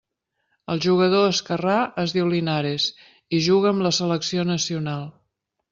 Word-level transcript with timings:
El 0.75 0.79
jugador 0.85 1.27
esquerrà 1.33 1.75
es 2.05 2.15
diu 2.17 2.31
Linares 2.33 2.89
i 3.41 3.45
juga 3.51 3.71
amb 3.75 3.89
la 3.89 3.95
selecció 4.01 4.51
nacional. 4.55 5.11